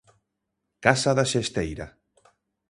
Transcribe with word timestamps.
Casa 0.85 1.11
da 1.17 1.25
Xesteira. 1.31 1.87